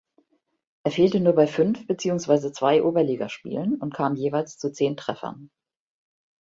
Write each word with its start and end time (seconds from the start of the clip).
Er 0.83 0.91
fehlte 0.91 1.19
nur 1.19 1.33
bei 1.35 1.45
fünf 1.45 1.85
beziehungsweise 1.85 2.51
zwei 2.51 2.81
Oberligaspielen 2.81 3.79
und 3.79 3.93
kam 3.93 4.15
jeweils 4.15 4.57
zu 4.57 4.71
zehn 4.71 4.97
Treffern. 4.97 5.51